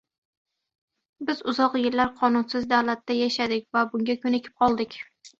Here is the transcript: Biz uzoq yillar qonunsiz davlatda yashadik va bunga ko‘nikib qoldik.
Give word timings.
Biz 1.25 1.41
uzoq 1.51 1.75
yillar 1.81 2.09
qonunsiz 2.21 2.65
davlatda 2.71 3.17
yashadik 3.17 3.67
va 3.77 3.83
bunga 3.91 4.15
ko‘nikib 4.23 4.57
qoldik. 4.65 4.97